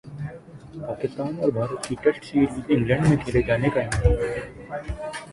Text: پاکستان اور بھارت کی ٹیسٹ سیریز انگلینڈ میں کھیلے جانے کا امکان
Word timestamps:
پاکستان 0.77 1.35
اور 1.39 1.49
بھارت 1.49 1.87
کی 1.87 1.95
ٹیسٹ 2.03 2.25
سیریز 2.25 2.59
انگلینڈ 2.69 3.07
میں 3.07 3.17
کھیلے 3.17 3.41
جانے 3.41 3.69
کا 3.69 3.81
امکان 3.81 4.13